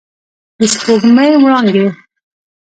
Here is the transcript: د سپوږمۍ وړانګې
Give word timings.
د 0.59 0.61
سپوږمۍ 0.71 1.31
وړانګې 1.41 1.85